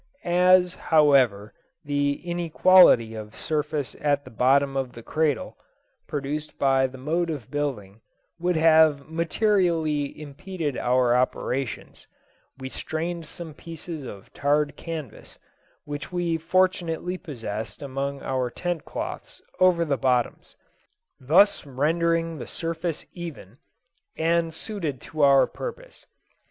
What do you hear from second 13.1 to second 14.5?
some pieces of